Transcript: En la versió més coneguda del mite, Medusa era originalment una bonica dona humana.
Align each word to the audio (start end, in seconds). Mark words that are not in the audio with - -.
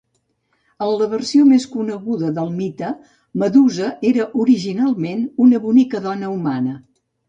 En 0.85 0.93
la 1.01 1.09
versió 1.11 1.45
més 1.49 1.67
coneguda 1.75 2.33
del 2.39 2.51
mite, 2.57 2.91
Medusa 3.45 3.93
era 4.15 4.29
originalment 4.49 5.27
una 5.49 5.65
bonica 5.71 6.07
dona 6.13 6.37
humana. 6.39 6.81